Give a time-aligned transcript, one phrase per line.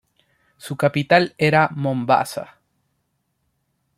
[0.57, 2.57] Su capital era Mombasa.